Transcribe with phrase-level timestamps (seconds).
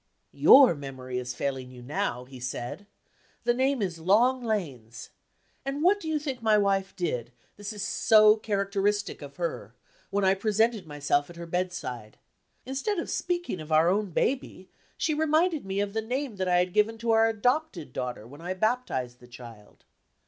[0.33, 2.87] "Your memory is failing you now," he said.
[3.43, 5.11] "The name is Long Lanes.
[5.63, 9.75] And what do you think my wife did this is so characteristic of her!
[10.09, 12.17] when I presented myself at her bedside.
[12.65, 16.57] Instead of speaking of our own baby, she reminded me of the name that I
[16.57, 19.85] had given to our adopted daughter when I baptized the child.